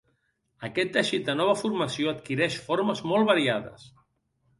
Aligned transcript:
Aquest 0.67 0.93
teixit 0.95 1.27
de 1.27 1.35
nova 1.41 1.53
formació 1.59 2.09
adquireix 2.13 2.57
formes 2.71 3.03
molt 3.13 3.29
variades. 3.33 3.85